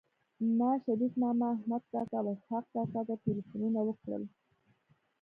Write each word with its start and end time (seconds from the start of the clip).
ما 0.59 0.71
شريف 0.85 1.11
ماما 1.21 1.47
احمد 1.55 1.81
کاکا 1.91 2.17
او 2.21 2.27
اسحق 2.33 2.65
کاکا 2.73 3.01
ته 3.07 3.15
ټيليفونونه 3.23 3.79
وکړل 3.83 4.23